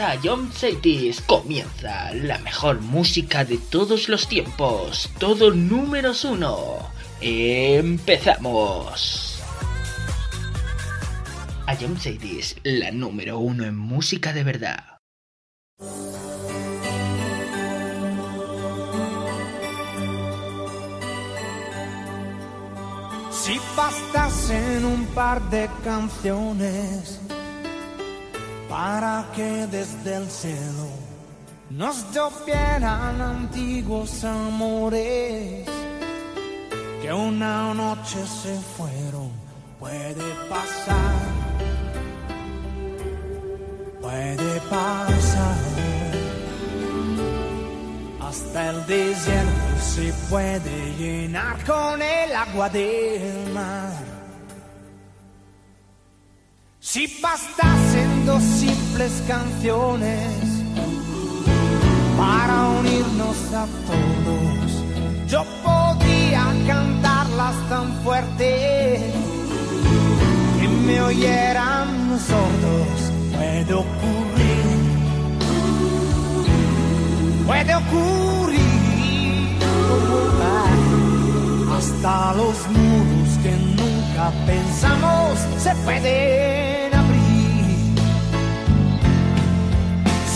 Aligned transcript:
A 0.00 0.16
John 0.22 0.50
Cities. 0.52 1.20
Comienza 1.20 2.12
la 2.14 2.38
mejor 2.38 2.80
música 2.80 3.44
de 3.44 3.58
todos 3.58 4.08
los 4.08 4.26
tiempos. 4.26 5.08
Todo 5.18 5.52
números 5.52 6.24
uno. 6.24 6.78
Empezamos. 7.20 8.10
A 11.66 11.76
John 11.76 11.96
Cities, 11.96 12.56
la 12.64 12.90
número 12.90 13.38
uno 13.38 13.64
en 13.64 13.76
música 13.76 14.32
de 14.32 14.42
verdad. 14.42 14.98
Si 23.30 23.60
bastasen 23.76 24.84
un 24.84 25.06
par 25.14 25.40
de 25.50 25.68
canciones 25.84 27.20
para 28.74 29.24
que 29.36 29.68
desde 29.68 30.16
el 30.16 30.28
cielo 30.28 30.88
nos 31.70 32.12
llovieran 32.12 33.20
antiguos 33.20 34.24
amores 34.24 35.64
que 37.00 37.12
una 37.12 37.72
noche 37.72 38.18
se 38.26 38.56
fueron, 38.76 39.30
puede 39.78 40.28
pasar, 40.48 41.20
puede 44.02 44.60
pasar. 44.68 45.56
Hasta 48.28 48.70
el 48.70 48.86
desierto 48.86 49.78
se 49.94 50.12
puede 50.28 50.94
llenar 50.98 51.64
con 51.64 52.02
el 52.02 52.34
agua 52.34 52.68
del 52.70 53.52
mar. 53.52 54.13
Si 56.86 57.06
bastasen 57.22 58.26
dos 58.26 58.42
simples 58.42 59.22
canciones 59.26 60.28
para 62.18 62.68
unirnos 62.78 63.36
a 63.54 63.66
todos, 63.88 64.70
yo 65.26 65.44
podría 65.62 66.44
cantarlas 66.66 67.56
tan 67.70 67.90
fuerte 68.04 69.00
que 70.60 70.68
me 70.68 71.00
oyeran 71.00 72.20
sordos. 72.20 72.98
Puede 73.34 73.74
ocurrir, 73.74 74.66
puede 77.46 77.74
ocurrir. 77.76 78.60
Hasta 81.74 82.34
los 82.34 82.68
muros 82.68 83.38
que 83.42 83.52
nunca 83.74 84.30
pensamos 84.46 85.38
se 85.58 85.74
pueden 85.76 86.63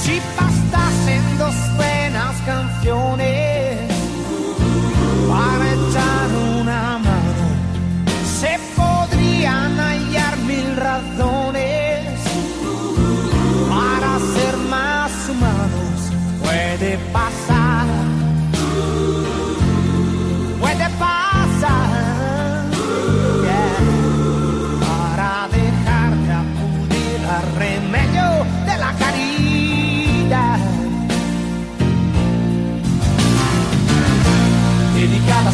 Si 0.09 0.19
bastasen 0.41 1.23
dos 1.37 1.55
buenas 1.77 2.35
canciones. 2.47 3.77
Para 5.29 5.65
echar 5.75 6.29
una 6.59 6.99
mano, 6.99 7.47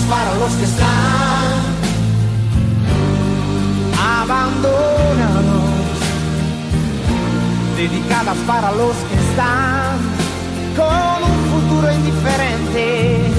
para 0.08 0.34
los 0.34 0.52
que 0.54 0.64
están 0.64 1.44
abandonados, 3.98 5.70
dedicadas 7.76 8.36
para 8.46 8.70
los 8.72 8.96
que 9.08 9.14
están 9.14 9.96
con 10.76 11.30
un 11.30 11.38
futuro 11.52 11.92
indiferente, 11.92 13.30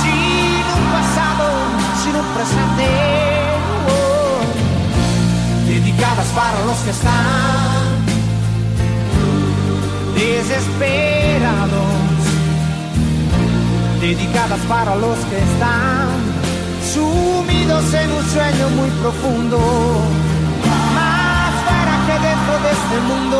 sin 0.00 0.64
un 0.76 0.84
pasado, 0.96 1.46
sin 2.02 2.14
un 2.16 2.26
presente, 2.34 2.88
oh. 3.90 4.40
dedicadas 5.66 6.26
para 6.28 6.64
los 6.64 6.78
que 6.78 6.90
están 6.90 8.06
desesperados 10.14 12.05
dedicadas 14.06 14.60
para 14.68 14.94
los 14.94 15.18
que 15.18 15.36
están 15.36 16.06
sumidos 16.94 17.92
en 17.92 18.12
un 18.12 18.24
sueño 18.24 18.68
muy 18.76 18.90
profundo, 19.02 19.58
más 20.94 21.52
fuera 21.64 21.94
que 22.06 22.16
dentro 22.28 22.54
de 22.64 22.70
este 22.78 22.98
mundo. 23.08 23.38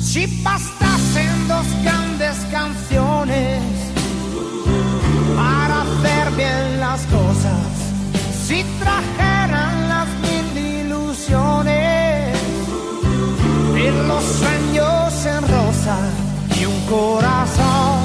Si 0.00 0.42
bastasen 0.42 1.48
dos 1.48 1.66
grandes 1.82 2.36
canciones 2.52 3.62
para 5.34 5.80
hacer 5.80 6.30
bien 6.36 6.80
las 6.80 7.00
cosas, 7.06 7.66
si 8.46 8.62
trajeran 8.80 9.33
corazón. 16.88 17.98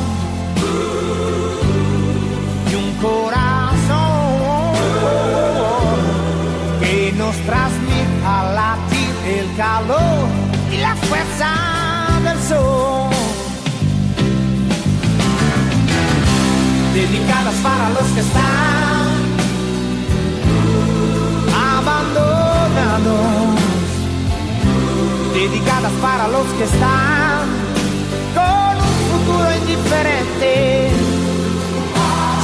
Y 2.72 2.75
un 2.75 2.94
corazón 3.01 4.73
que 6.79 7.13
nos 7.18 7.35
transmita 7.35 8.53
latir 8.53 9.13
el 9.38 9.56
calor 9.56 10.28
y 10.72 10.78
la 10.78 10.95
fuerza 10.95 11.50
del 12.23 12.39
sol. 12.44 13.09
Dedicadas 16.94 17.56
para 17.63 17.89
los 17.89 18.07
que 18.13 18.19
están 18.19 18.50
abandonados 21.75 23.59
dedicadas 25.34 25.91
para 26.01 26.28
los 26.28 26.45
que 26.57 26.63
están 26.66 27.28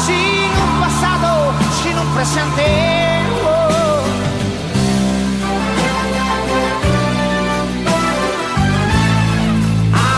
sin 0.06 0.52
un 0.66 0.80
pasado, 0.82 1.54
sin 1.82 1.98
un 1.98 2.08
presente. 2.16 2.66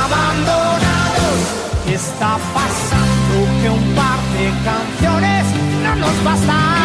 Abandonados, 0.03 1.39
¿qué 1.86 1.94
está 1.95 2.38
pasando? 2.53 3.36
Que 3.62 3.69
un 3.69 3.95
par 3.95 4.19
de 4.33 4.45
canciones 4.65 5.45
no 5.83 5.95
nos 5.95 6.24
bastarán. 6.24 6.76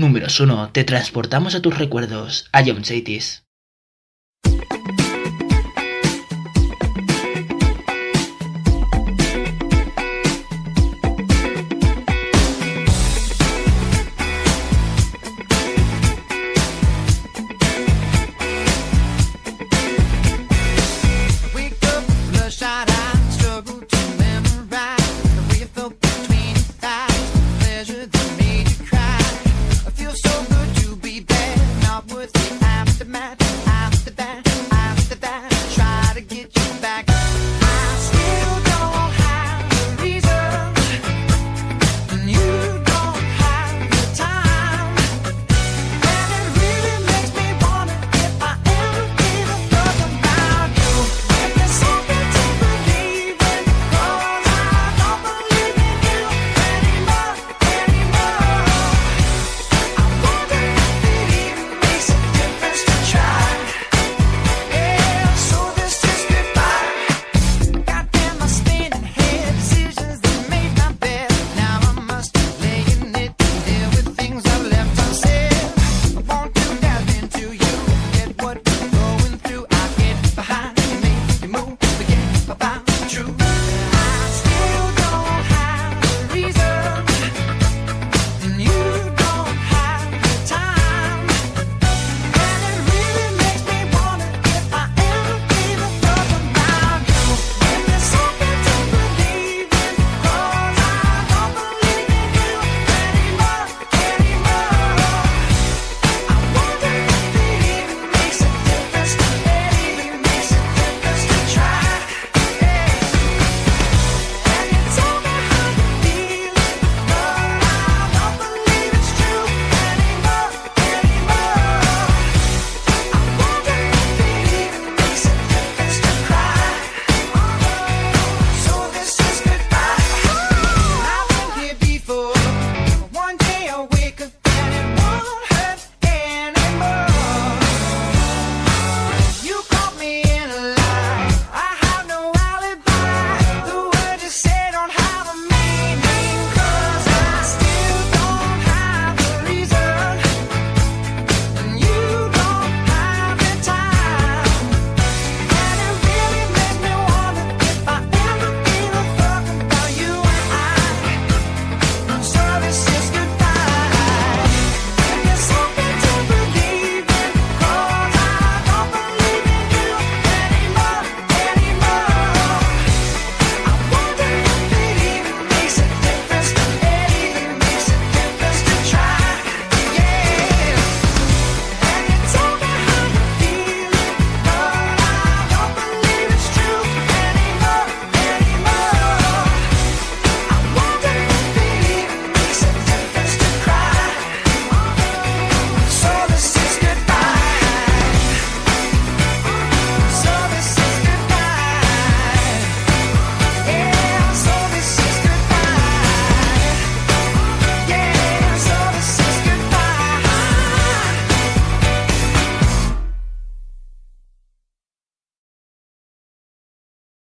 número 0.00 0.26
uno, 0.40 0.70
te 0.72 0.82
transportamos 0.82 1.54
a 1.54 1.62
tus 1.62 1.78
recuerdos, 1.78 2.48
a 2.52 2.64
John 2.64 2.82
Chaitis. 2.82 3.44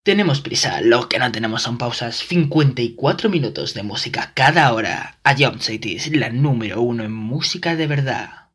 Tenemos 0.09 0.41
prisa, 0.41 0.81
lo 0.81 1.07
que 1.07 1.19
no 1.19 1.31
tenemos 1.31 1.61
son 1.61 1.77
pausas. 1.77 2.15
54 2.15 3.29
minutos 3.29 3.75
de 3.75 3.83
música 3.83 4.31
cada 4.33 4.73
hora. 4.73 5.19
A 5.23 5.35
Jump 5.35 5.61
City 5.61 5.97
es 5.97 6.09
la 6.17 6.31
número 6.31 6.81
uno 6.81 7.03
en 7.03 7.11
música 7.11 7.75
de 7.75 7.85
verdad. 7.85 8.48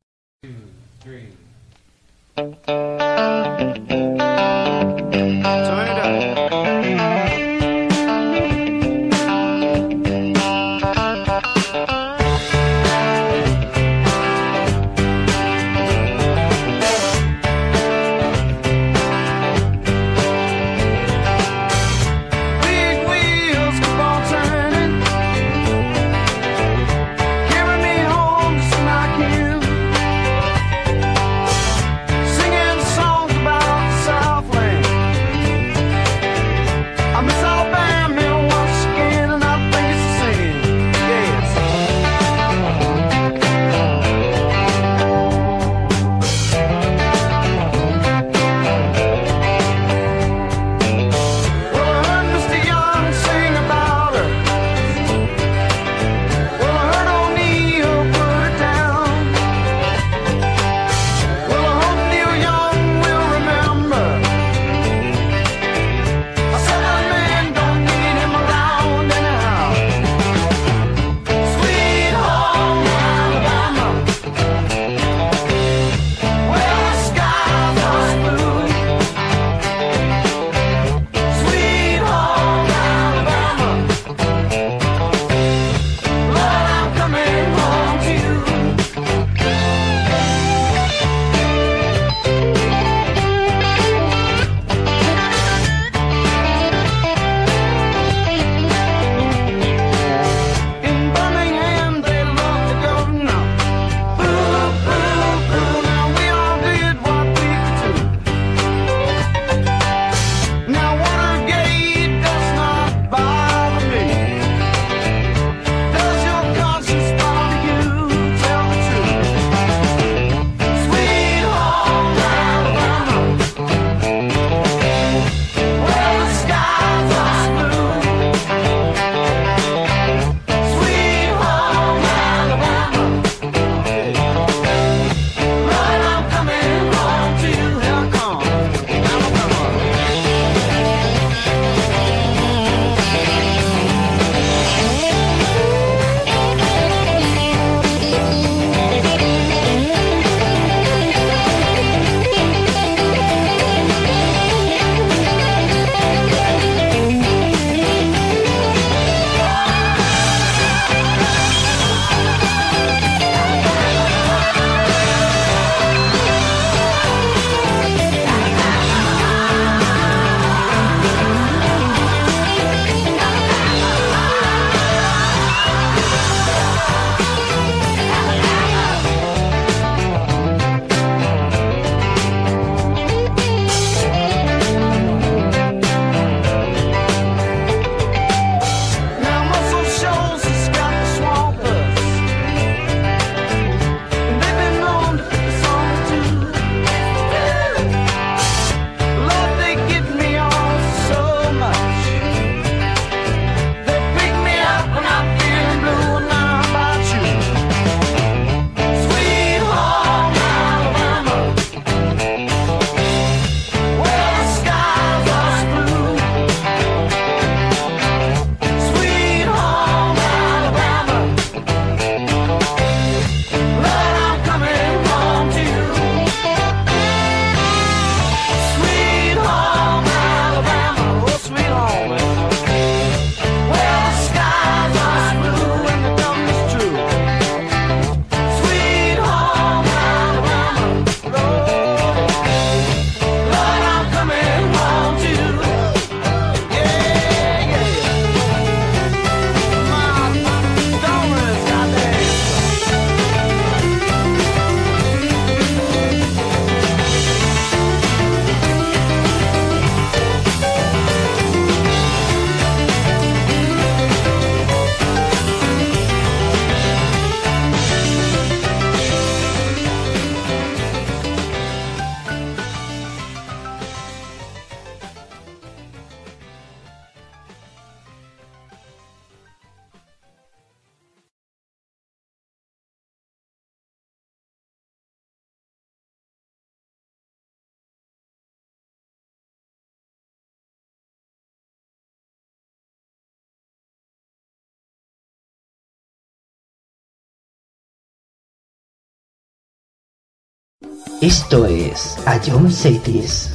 Esto 301.27 301.65
es 301.65 302.19
A 302.27 302.39
John 302.39 302.71
Cities. 302.71 303.51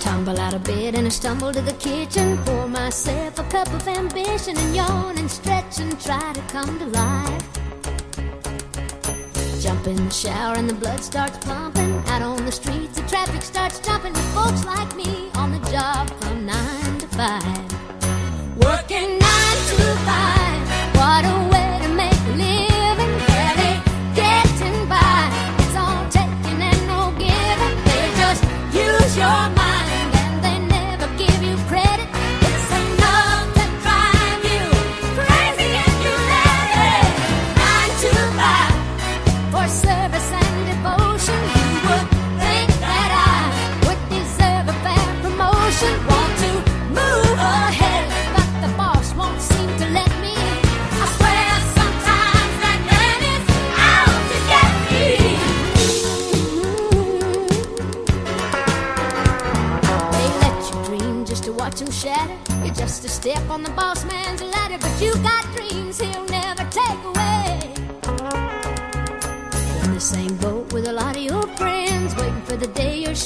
Tumble 0.00 0.40
out 0.40 0.54
of 0.54 0.64
bed 0.64 0.94
and 0.94 1.06
I 1.06 1.10
stumble 1.10 1.52
to 1.52 1.60
the 1.60 1.74
kitchen. 1.74 2.38
Pour 2.46 2.66
myself 2.68 3.38
a 3.38 3.42
cup 3.50 3.68
of 3.74 3.86
ambition 3.86 4.56
and 4.56 4.74
yawn 4.74 5.18
and 5.18 5.30
stretch 5.30 5.78
and 5.78 6.00
try 6.00 6.32
to 6.32 6.40
come 6.50 6.78
to 6.78 6.86
life. 6.86 7.44
Jump 9.60 9.86
in 9.86 9.96
the 9.96 10.10
shower 10.10 10.56
and 10.56 10.70
the 10.70 10.74
blood 10.74 11.00
starts 11.00 11.36
pumping. 11.44 12.02
Out 12.06 12.22
on 12.22 12.46
the 12.46 12.52
streets, 12.52 12.98
the 12.98 13.06
traffic 13.06 13.42
starts 13.42 13.78
jumping 13.80 14.17
folks 14.48 14.64
like 14.64 14.96
me. 14.96 15.07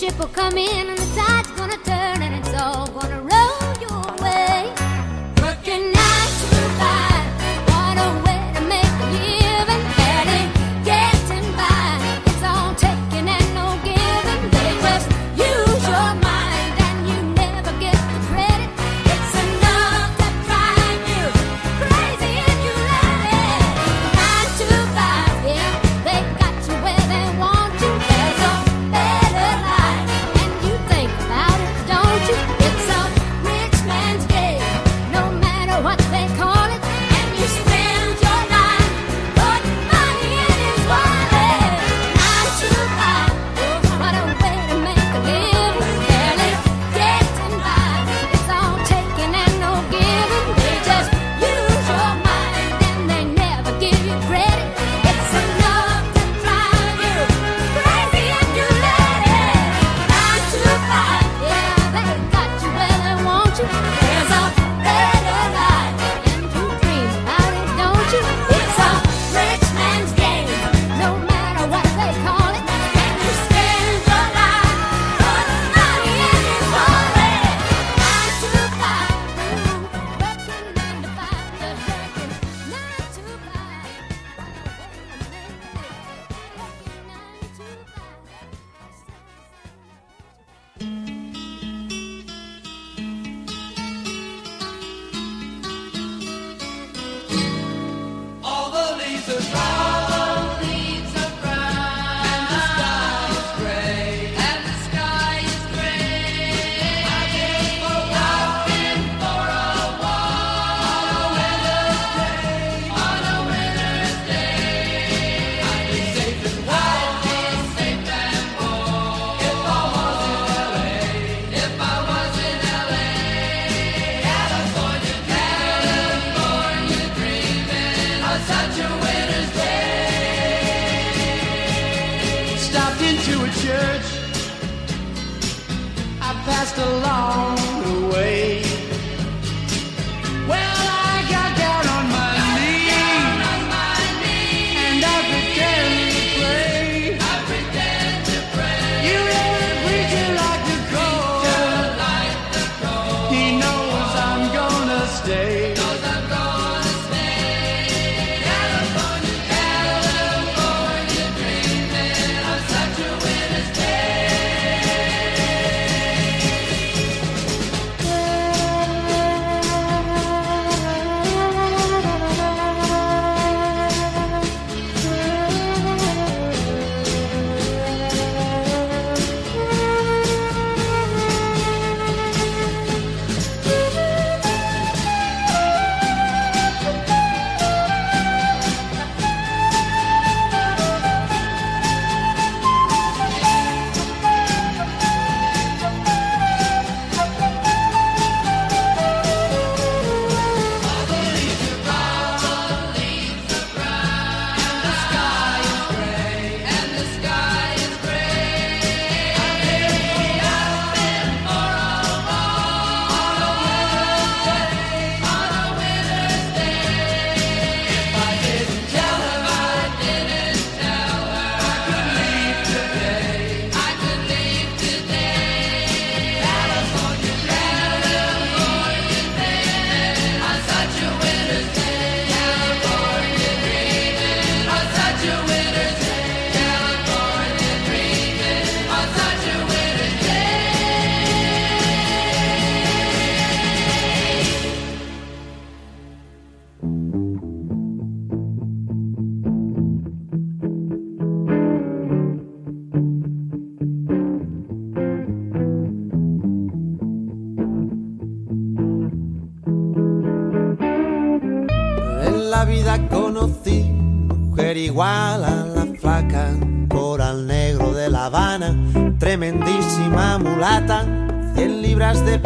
ship 0.02 0.18
will 0.18 0.26
come 0.26 0.58
in 0.58 0.88
and 0.88 0.98
the 0.98 1.14
tide 1.14 1.41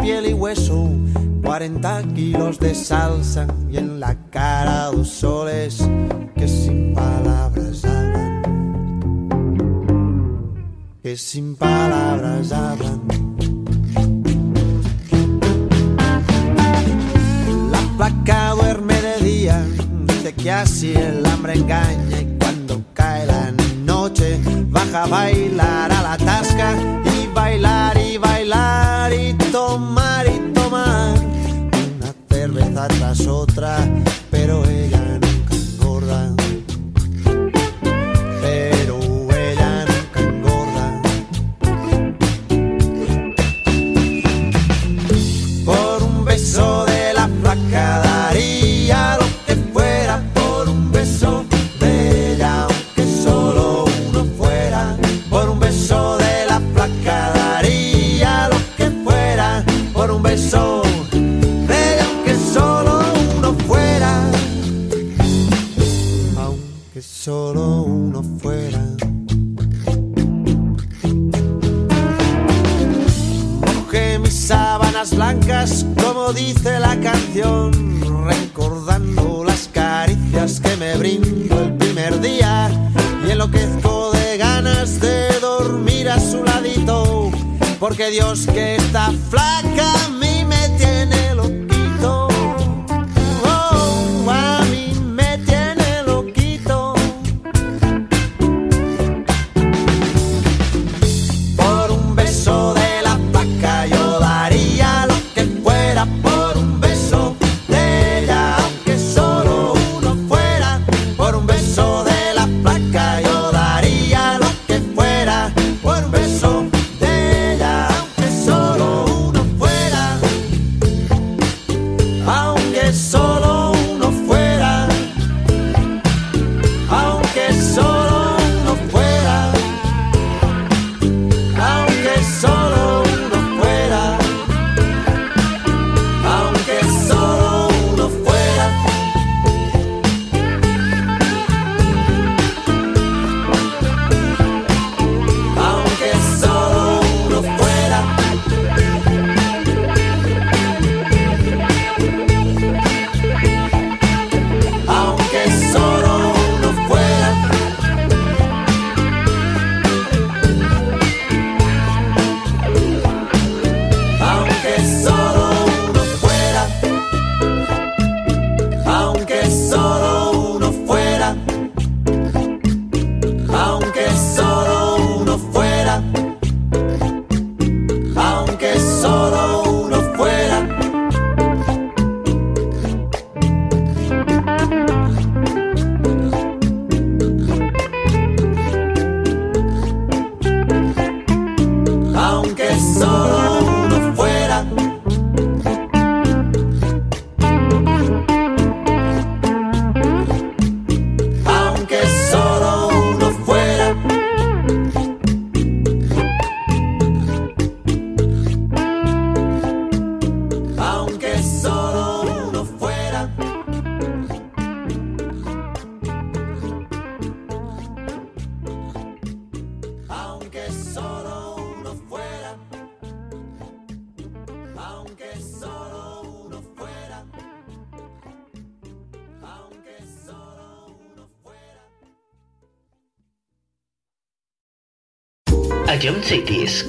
piel 0.07 0.25
y 0.29 0.33
hueso, 0.33 0.89
40 1.43 2.03
kilos 2.15 2.57
de 2.61 2.73
salsa 2.73 3.45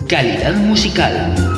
calidad 0.09 0.57
musical. 0.57 1.58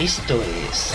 Esto 0.00 0.40
es. 0.42 0.94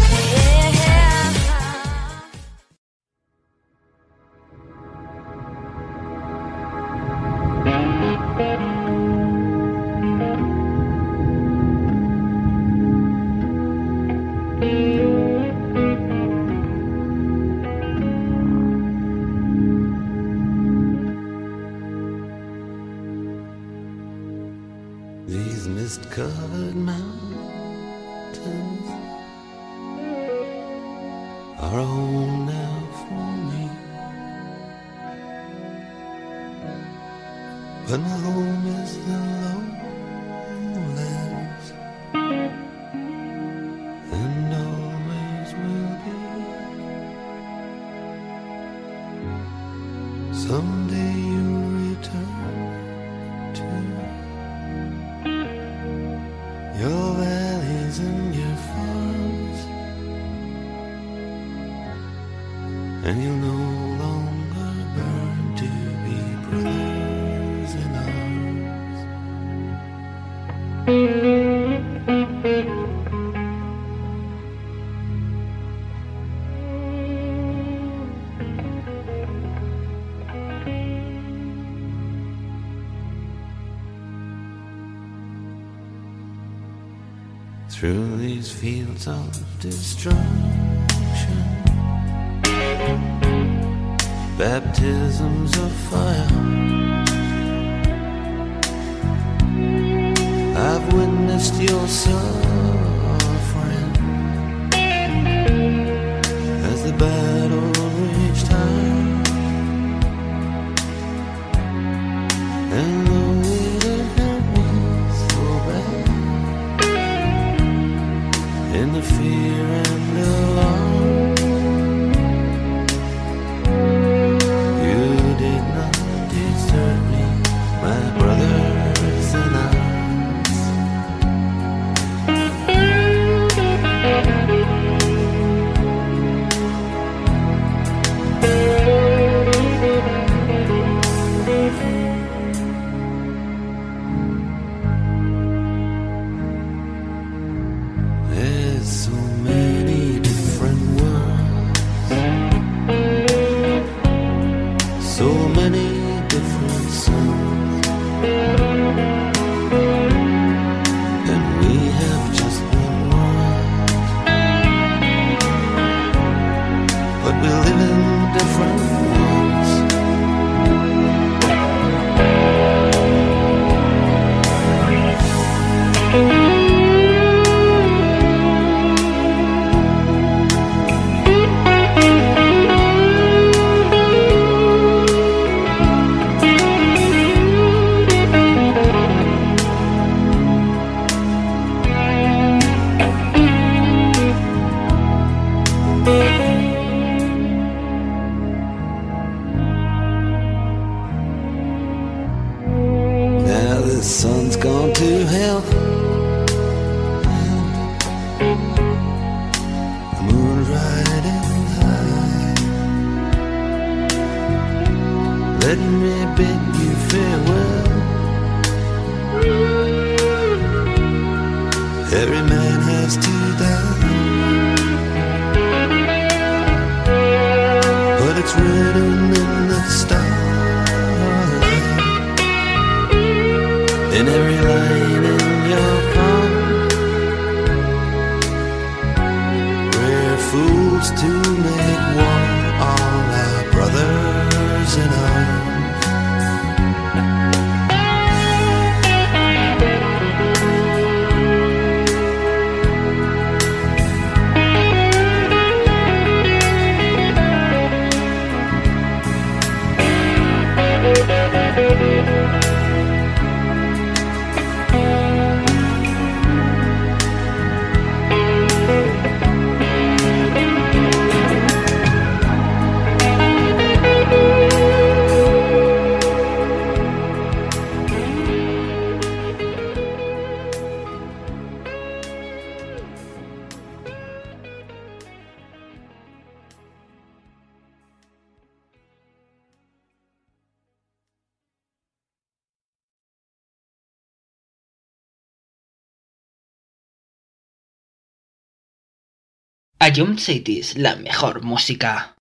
Jump 300.13 300.39
Cities, 300.39 300.97
la 300.97 301.15
mejor 301.15 301.63
música. 301.63 302.35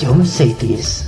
Es 0.00 1.04
A 1.04 1.07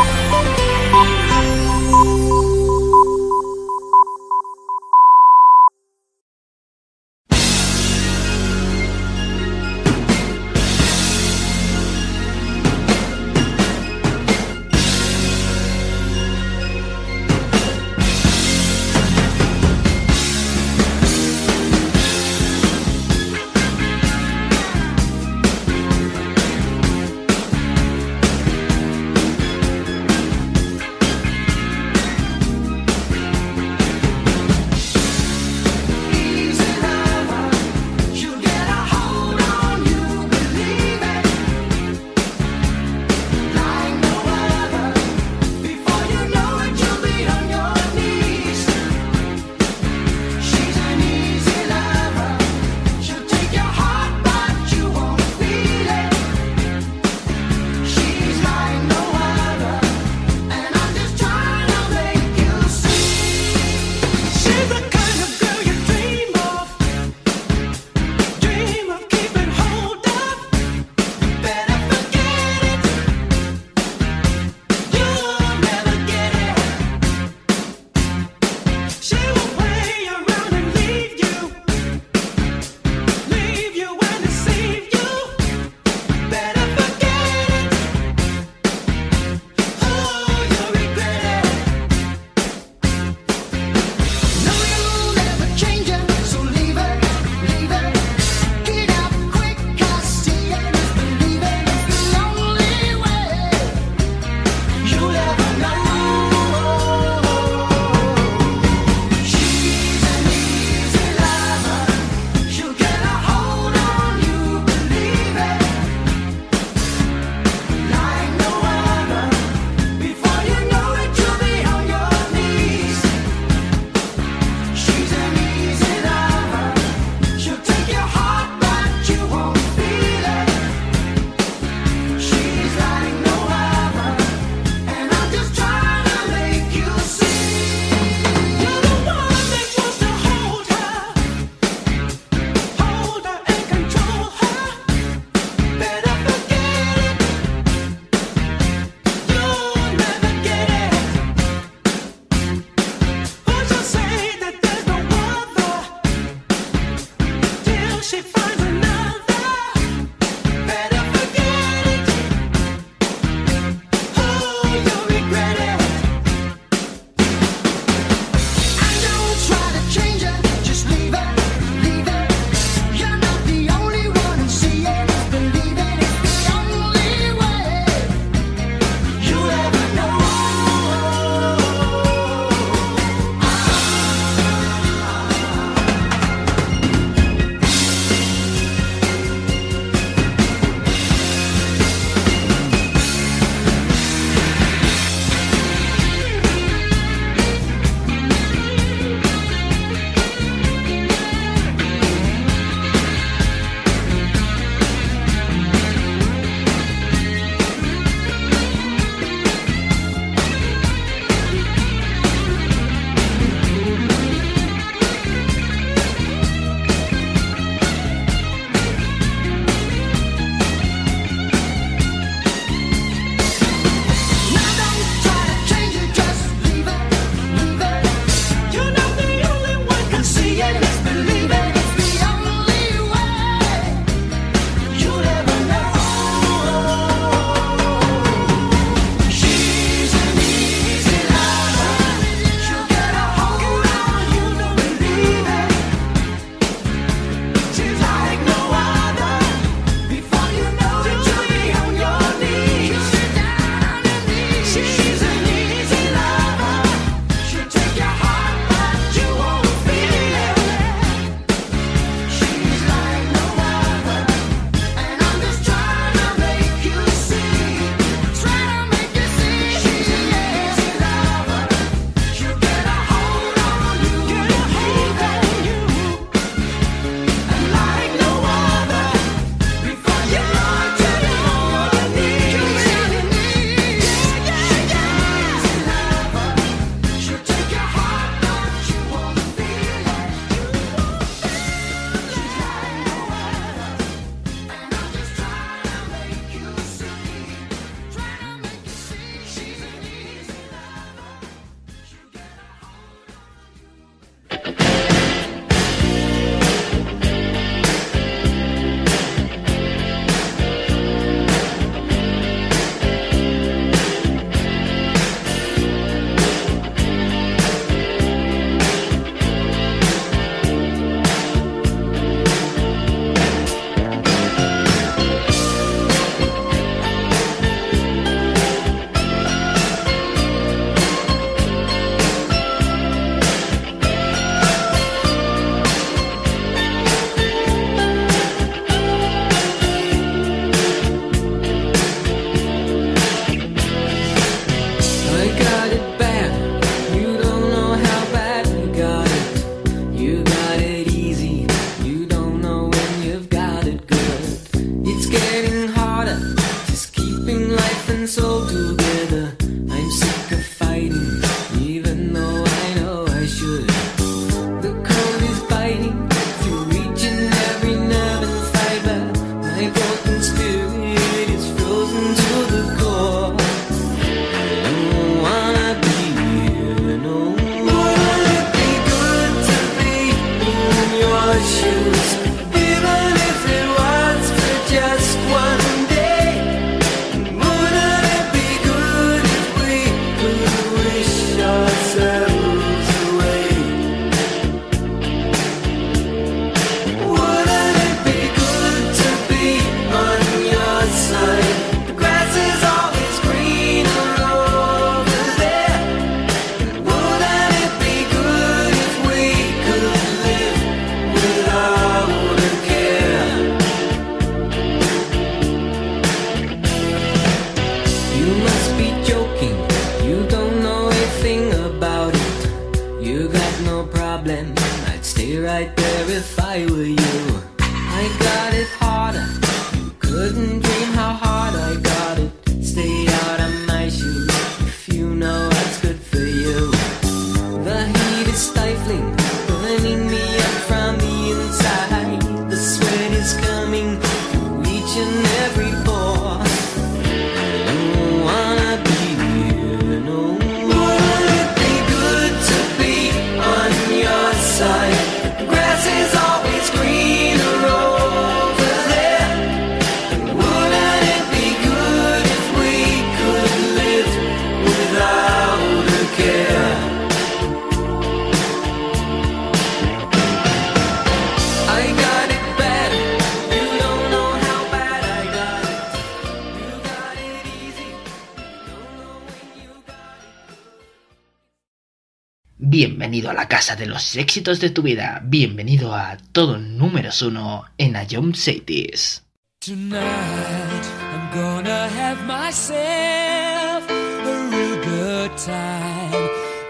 de 484.01 484.07
los 484.07 484.35
éxitos 484.35 484.79
de 484.79 484.89
tu 484.89 485.03
vida. 485.03 485.41
Bienvenido 485.43 486.15
a 486.15 486.35
todo 486.51 486.79
número 486.79 487.29
uno 487.43 487.85
en 487.99 488.15
Ayom 488.15 488.51
Cities. 488.55 489.43
Tonight 489.79 491.05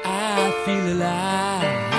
a 0.04 1.91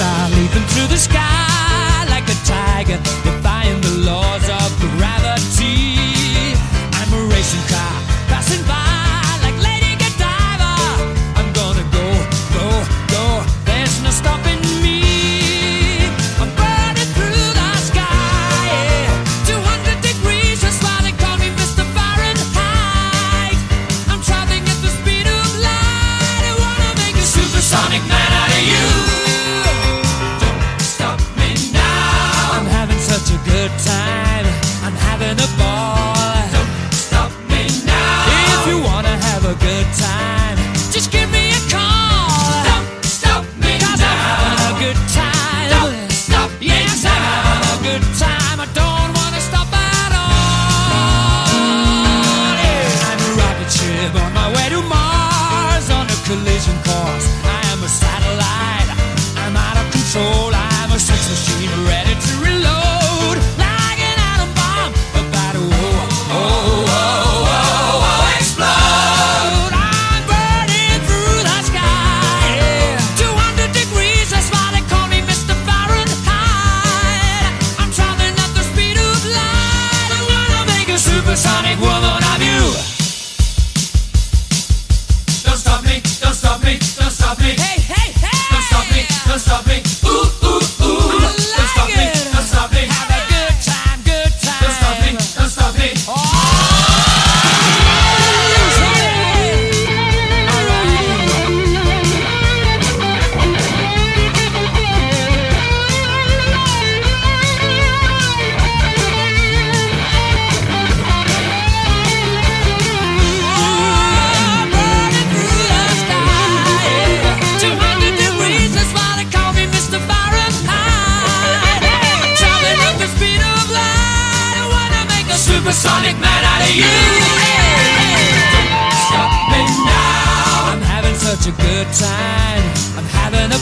are 0.00 0.30
leaping 0.30 0.66
through 0.72 0.86
the 0.88 0.96
sky 0.96 2.04
like 2.08 2.24
a 2.24 2.38
tiger, 2.44 2.96
defying 3.22 3.80
the 3.80 3.94
laws 4.08 4.48
of 4.48 4.70
gravity. 4.96 5.98
I'm 6.92 7.12
a 7.12 7.22
racing 7.32 7.66
car. 7.68 7.99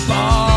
Having 0.06 0.44
a 0.44 0.47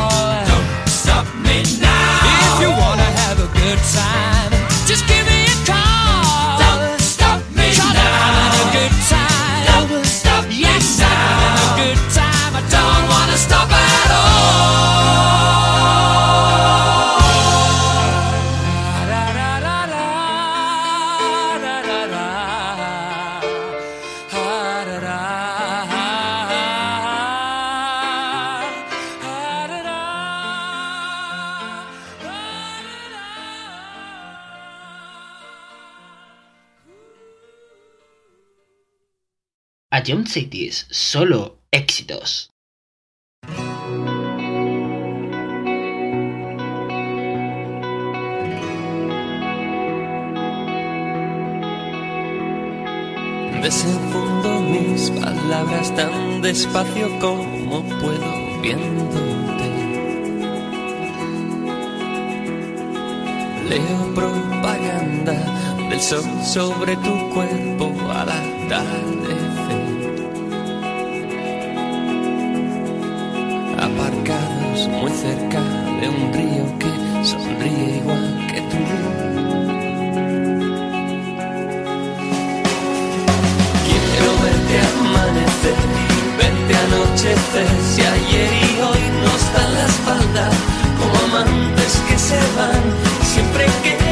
John 40.11 40.27
Cities, 40.27 40.87
solo 40.89 41.61
éxitos. 41.71 42.51
Desenfundo 53.63 54.59
mis 54.59 55.11
palabras 55.11 55.95
tan 55.95 56.41
despacio 56.41 57.07
como 57.21 57.81
puedo 58.01 58.61
viéndote. 58.61 59.69
Leo 63.69 64.13
propaganda 64.13 65.87
del 65.89 66.01
sol 66.01 66.25
sobre 66.43 66.97
tu 66.97 67.29
cuerpo 67.33 67.93
al 68.11 68.29
atardecer. 68.29 69.90
Aparcados 73.93 74.87
muy 74.87 75.11
cerca 75.11 75.61
de 75.99 76.09
un 76.09 76.33
río 76.33 76.65
que 76.79 77.25
sonríe 77.25 77.97
igual 77.97 78.47
que 78.47 78.61
tú. 78.61 78.77
Quiero 83.85 84.31
verte 84.43 84.75
amanecer 84.99 85.75
verte 86.37 86.73
anochecer. 86.85 87.67
Si 87.93 88.01
ayer 88.01 88.51
y 88.69 88.81
hoy 88.81 89.03
nos 89.23 89.53
dan 89.53 89.73
la 89.73 89.85
espalda, 89.85 90.49
como 90.99 91.15
amantes 91.25 92.01
que 92.07 92.17
se 92.17 92.39
van, 92.57 92.83
siempre 93.23 93.65
quedará 93.83 94.10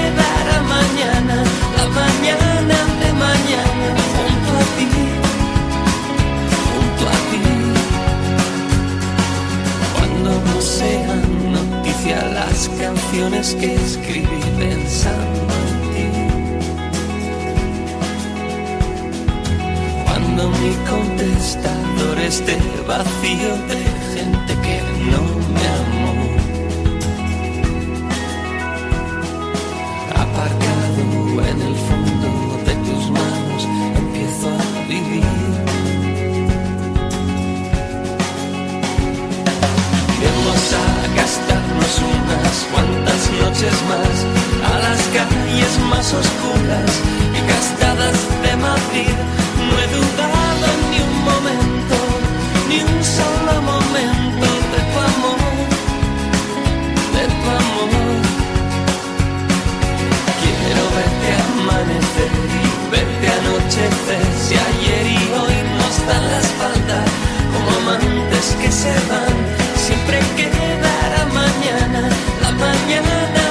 las 12.59 12.67
canciones 12.77 13.55
que 13.55 13.73
escribí 13.75 14.41
pensando 14.59 15.53
en 15.69 15.75
ti. 15.93 16.07
Cuando 20.03 20.49
mi 20.49 20.73
contestador 20.89 22.19
esté 22.19 22.57
vacío 22.85 23.51
de 23.71 23.81
gente 24.13 24.51
que 24.65 24.77
no 25.09 25.23
me 25.53 25.65
amó. 25.79 26.15
Aparcado 30.23 30.68
unas 42.49 42.67
cuantas 42.71 43.29
noches 43.41 43.73
más 43.89 44.15
a 44.71 44.79
las 44.79 45.01
calles 45.13 45.79
más 45.89 46.13
oscuras 46.13 46.91
y 47.35 47.41
gastadas 47.47 48.17
de 48.43 48.55
Madrid. 48.57 49.15
No 49.67 49.73
he 49.79 49.87
dudado 49.87 50.67
ni 50.89 50.99
un 50.99 51.15
momento, 51.29 51.97
ni 52.67 52.77
un 52.81 53.03
solo 53.03 53.61
momento 53.61 54.47
de 54.73 54.81
tu 54.89 54.99
amor, 55.11 55.39
de 57.15 57.25
tu 57.39 57.49
amor. 57.61 58.21
Quiero 60.41 60.83
verte 60.97 61.29
amanecer 61.53 62.31
y 62.57 62.91
verte 62.91 63.27
anochecer. 63.39 64.25
Si 64.43 64.55
ayer 64.55 65.05
y 65.07 65.23
hoy 65.37 65.57
nos 65.77 65.95
dan 66.07 66.23
la 66.31 66.39
espalda, 66.39 67.03
como 67.53 67.69
amantes 67.77 68.55
que 68.61 68.71
se 68.71 68.93
van, 69.09 69.35
siempre 69.75 70.19
quedará 70.35 70.68
mañana, 72.59 73.48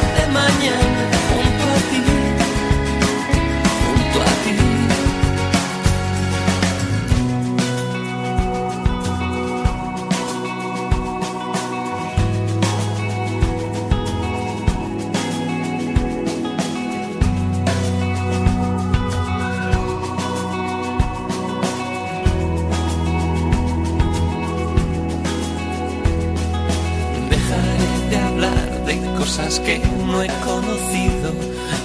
conocido 30.44 31.32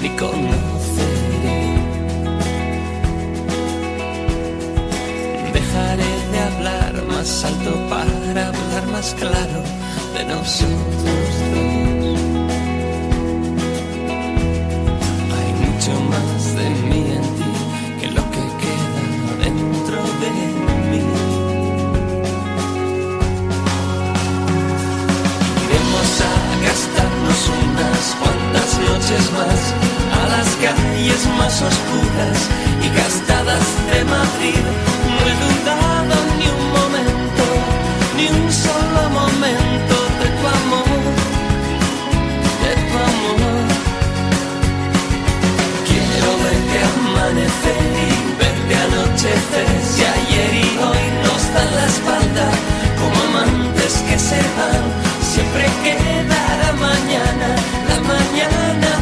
ni 0.01 0.09
conoceré. 0.17 1.61
Dejaré 5.53 6.11
de 6.31 6.39
hablar 6.39 6.93
más 7.07 7.43
alto 7.45 7.71
para 7.89 8.47
hablar 8.47 8.87
más 8.91 9.13
claro 9.19 9.61
de 10.15 10.25
nosotros 10.25 11.03
dos. 11.03 11.35
Hay 15.35 15.51
mucho 15.63 15.93
más 16.11 16.55
de 16.55 16.69
mí 16.89 17.01
en 17.17 17.25
ti 17.37 17.51
que 17.99 18.07
lo 18.11 18.23
que 18.33 18.43
queda 18.63 19.03
dentro 19.43 19.99
de 20.21 20.29
mí. 20.89 21.03
Iremos 25.65 26.21
a 26.21 26.42
unas 27.33 28.15
cuantas 28.21 28.69
noches 28.87 29.31
más 29.31 29.59
a 30.19 30.27
las 30.33 30.49
calles 30.61 31.21
más 31.37 31.61
oscuras 31.61 32.37
y 32.81 32.87
gastadas 32.95 33.65
de 33.91 34.03
Madrid. 34.05 34.63
No 35.13 35.21
he 35.29 35.35
dudado 35.45 36.15
ni 36.37 36.47
un 36.57 36.65
momento, 36.77 37.45
ni 38.17 38.25
un 38.27 38.51
solo 38.51 39.01
momento 39.19 39.95
de 40.19 40.27
tu 40.37 40.45
amor, 40.61 41.01
de 42.63 42.73
tu 42.87 42.95
amor. 43.11 43.63
Quiero 45.89 46.29
verte 46.43 46.77
amanecer 46.93 47.83
y 48.05 48.11
verte 48.41 48.73
anochecer. 48.85 49.69
Si 49.91 50.01
ayer 50.03 50.53
y 50.53 50.69
hoy 50.85 51.05
nos 51.25 51.41
dan 51.53 51.69
la 51.75 51.85
espalda, 51.93 52.47
como 52.99 53.17
amantes 53.27 53.93
que 54.07 54.19
se 54.19 54.39
van, 54.57 55.12
siempre 55.53 55.69
quedará 55.83 56.73
mañana, 56.73 57.55
la 57.87 57.99
mañana 58.01 58.92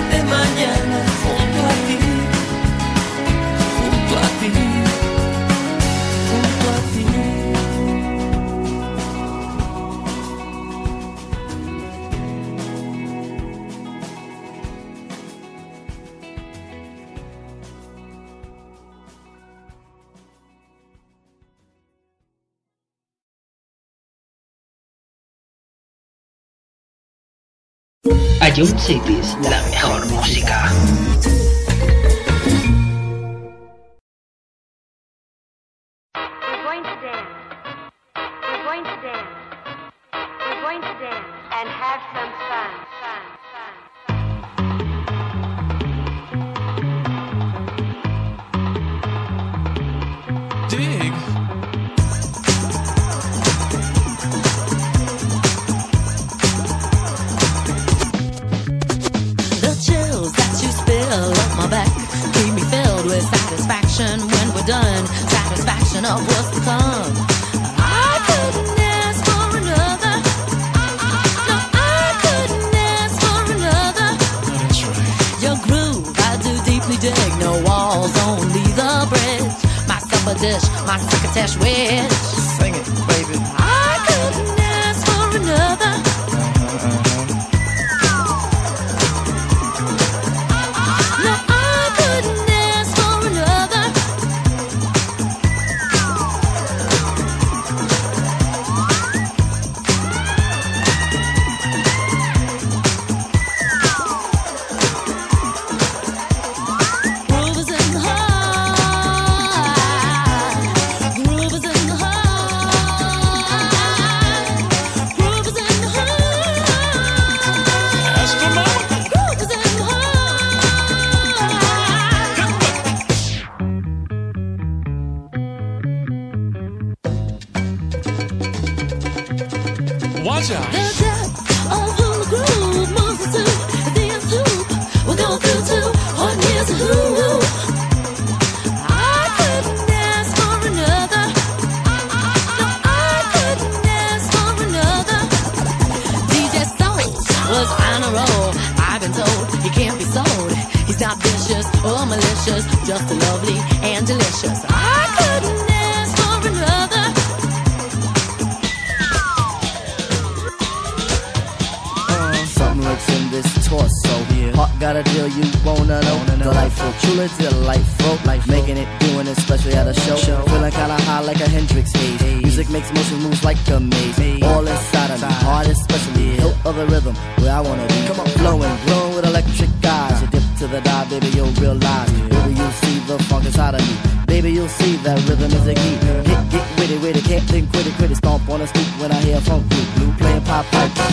John 28.62 28.78
Cities, 28.78 29.36
la 29.42 29.60
mejor 29.72 30.06
música. 30.12 30.72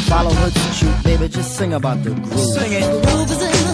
Follow 0.08 0.30
her 0.30 0.50
to 0.50 0.58
shoot, 0.72 1.04
baby, 1.04 1.28
just 1.28 1.56
sing 1.56 1.74
about 1.74 2.02
the 2.02 2.10
groove. 2.10 2.38
Sing 2.38 2.72
it. 2.72 2.80
The 2.80 3.06
groove 3.06 3.30
is 3.30 3.42
in 3.42 3.67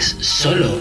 solo 0.00 0.75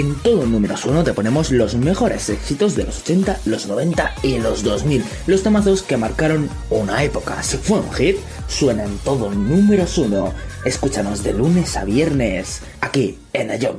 en 0.00 0.14
todo 0.16 0.46
números 0.46 0.84
uno 0.86 1.04
te 1.04 1.12
ponemos 1.12 1.50
los 1.50 1.74
mejores 1.74 2.30
éxitos 2.30 2.74
de 2.74 2.84
los 2.84 3.00
80, 3.00 3.40
los 3.44 3.66
90 3.66 4.14
y 4.22 4.38
los 4.38 4.62
2000. 4.62 5.04
Los 5.26 5.42
tamazos 5.42 5.82
que 5.82 5.96
marcaron 5.96 6.48
una 6.70 7.02
época. 7.02 7.42
Si 7.42 7.58
fue 7.58 7.80
un 7.80 7.92
hit, 7.92 8.16
suena 8.48 8.84
en 8.84 8.96
todo 8.98 9.30
números 9.30 9.98
uno. 9.98 10.32
Escúchanos 10.64 11.22
de 11.22 11.34
lunes 11.34 11.76
a 11.76 11.84
viernes, 11.84 12.62
aquí 12.80 13.18
en 13.32 13.50
Ayom 13.50 13.78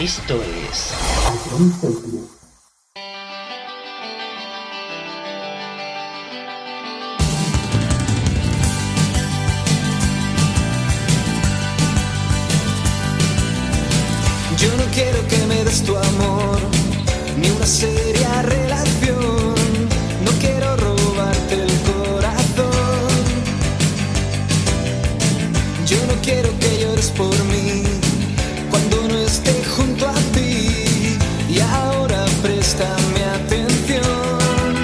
Esto 0.00 0.42
es... 0.64 0.92
Yo 25.88 25.96
no 26.06 26.14
quiero 26.20 26.50
que 26.58 26.80
llores 26.82 27.10
por 27.12 27.32
mí 27.44 27.82
cuando 28.70 29.08
no 29.08 29.16
esté 29.20 29.54
junto 29.74 30.06
a 30.06 30.12
ti. 30.34 31.16
Y 31.48 31.60
ahora 31.60 32.26
préstame 32.42 33.24
atención. 33.40 34.74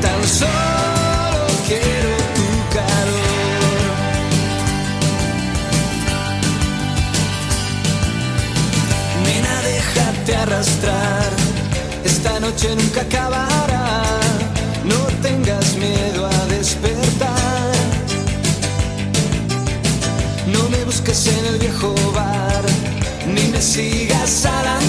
Tan 0.00 0.26
solo 0.26 1.44
quiero 1.68 2.10
tu 2.38 2.48
calor. 2.74 3.84
Nena, 9.26 9.60
déjate 9.62 10.36
arrastrar. 10.36 11.30
Esta 12.02 12.40
noche 12.40 12.74
nunca 12.76 13.02
acabará. 13.02 14.02
No 14.84 15.00
tengo 15.20 15.43
busques 21.74 21.84
en 21.84 21.90
el 21.90 21.94
viejo 21.94 21.94
bar, 22.12 22.64
ni 23.26 23.50
me 23.50 23.60
sigas 23.60 24.46
al 24.46 24.66
andar. 24.66 24.83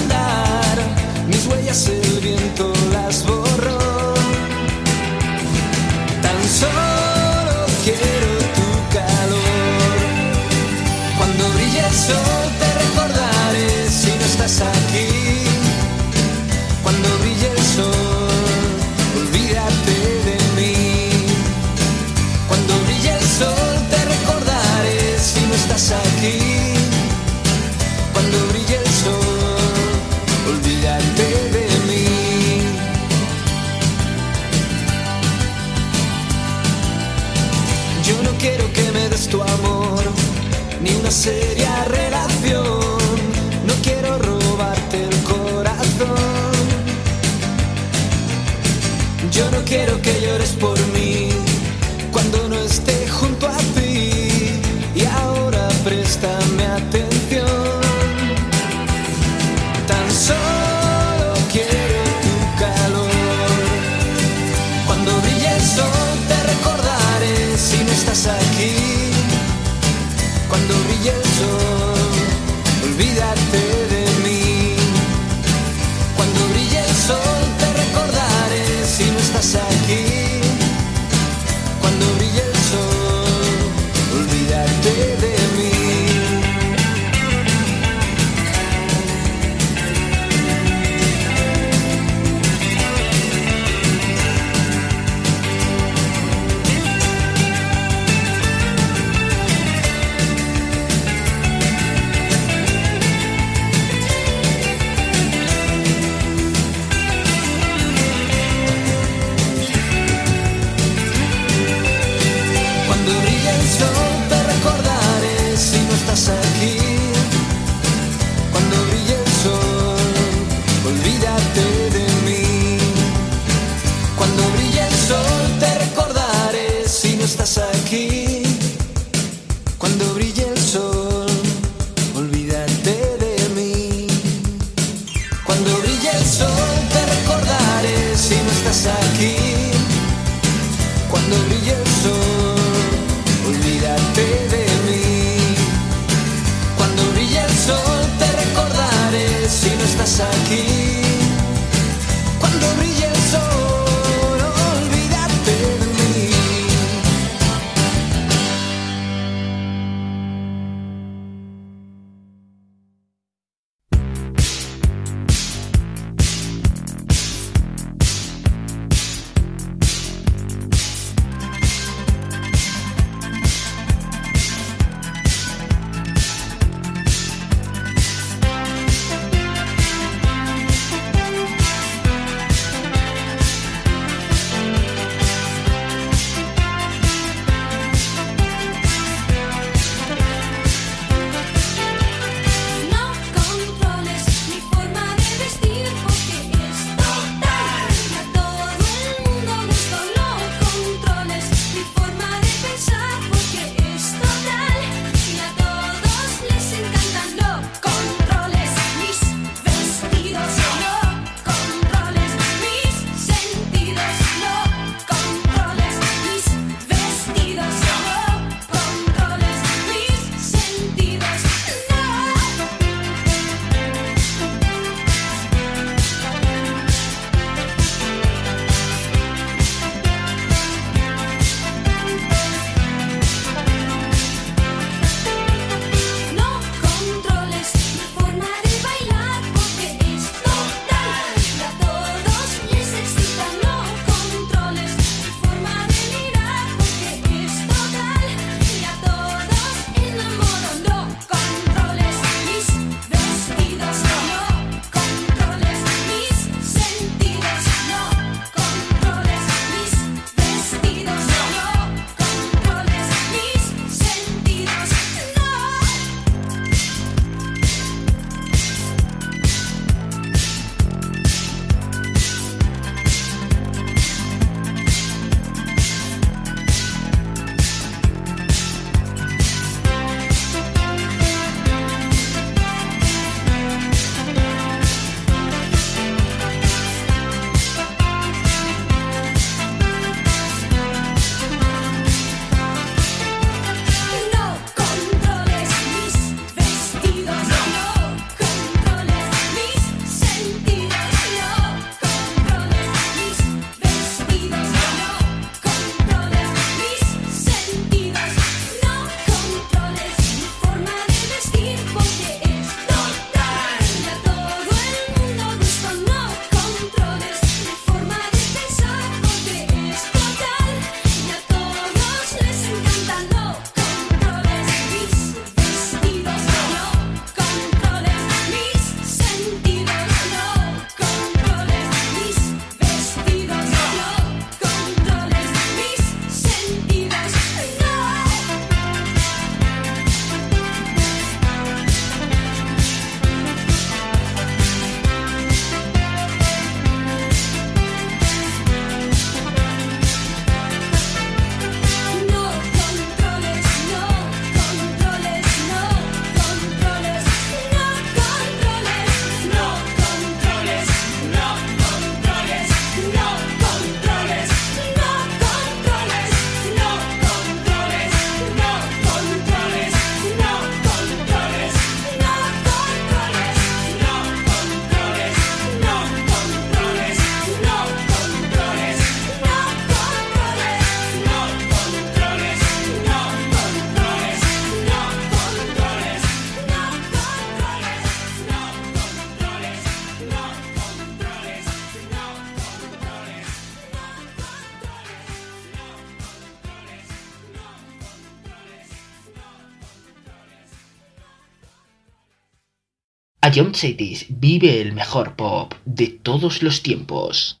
A 403.46 403.50
John 403.54 403.72
Cetis 403.76 404.26
vive 404.28 404.80
el 404.80 404.92
mejor 404.92 405.36
pop 405.36 405.74
de 405.84 406.08
todos 406.08 406.64
los 406.64 406.82
tiempos. 406.82 407.60